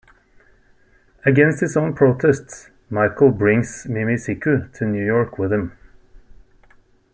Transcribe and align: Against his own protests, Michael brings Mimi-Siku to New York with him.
Against 1.27 1.59
his 1.59 1.77
own 1.77 1.93
protests, 1.93 2.71
Michael 2.89 3.29
brings 3.29 3.85
Mimi-Siku 3.87 4.73
to 4.73 4.85
New 4.87 5.05
York 5.05 5.37
with 5.37 5.53
him. 5.53 5.77